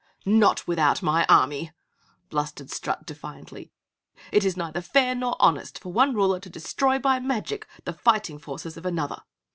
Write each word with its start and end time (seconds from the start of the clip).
"Not 0.25 0.65
without 0.67 1.03
my 1.03 1.27
army," 1.29 1.73
blustered 2.31 2.71
Strut, 2.71 3.05
defiantly. 3.05 3.69
"It 4.31 4.43
is 4.43 4.57
neither 4.57 4.81
fair 4.81 5.13
nor 5.13 5.35
honest 5.39 5.77
for 5.77 5.93
one 5.93 6.15
ruler 6.15 6.39
to 6.39 6.49
destroy 6.49 6.97
by 6.97 7.19
magic 7.19 7.67
the 7.83 7.93
fighting 7.93 8.39
forces 8.39 8.77
of 8.77 8.85
another!" 8.87 9.21